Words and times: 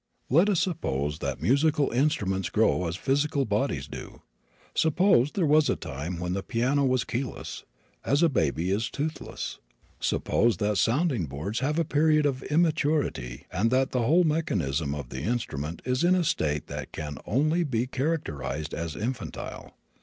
Let 0.31 0.49
us 0.49 0.59
suppose 0.59 1.19
that 1.19 1.43
musical 1.43 1.91
instruments 1.91 2.49
grow 2.49 2.87
as 2.87 2.95
physical 2.95 3.45
bodies 3.45 3.85
do. 3.87 4.23
Suppose 4.73 5.31
there 5.33 5.45
was 5.45 5.69
a 5.69 5.75
time 5.75 6.17
when 6.17 6.33
the 6.33 6.41
piano 6.41 6.83
was 6.85 7.03
keyless, 7.03 7.65
as 8.03 8.23
a 8.23 8.27
baby 8.29 8.71
is 8.71 8.89
toothless. 8.89 9.59
Suppose 9.99 10.57
that 10.57 10.79
sounding 10.79 11.27
boards 11.27 11.59
have 11.59 11.77
a 11.77 11.85
period 11.85 12.25
of 12.25 12.41
immaturity 12.41 13.45
and 13.51 13.69
that 13.69 13.91
the 13.91 14.01
whole 14.01 14.23
mechanism 14.23 14.95
of 14.95 15.09
the 15.09 15.21
instrument 15.21 15.83
is 15.85 16.03
in 16.03 16.15
a 16.15 16.23
state 16.23 16.65
that 16.65 16.91
can 16.91 17.19
only 17.27 17.63
be 17.63 17.85
characterized 17.85 18.73
as 18.73 18.95
infantile. 18.95 19.75